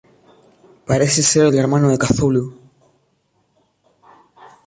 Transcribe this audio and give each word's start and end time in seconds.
Parece 0.87 1.21
ser 1.21 1.45
el 1.45 1.59
hermano 1.59 1.89
de 1.89 1.99
Cthulhu. 1.99 2.59